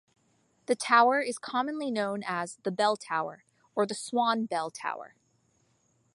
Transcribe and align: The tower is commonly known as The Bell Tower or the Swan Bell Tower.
The 0.65 0.75
tower 0.75 1.21
is 1.21 1.37
commonly 1.37 1.91
known 1.91 2.23
as 2.25 2.57
The 2.63 2.71
Bell 2.71 2.97
Tower 2.97 3.43
or 3.75 3.85
the 3.85 3.93
Swan 3.93 4.47
Bell 4.47 4.71
Tower. 4.71 5.13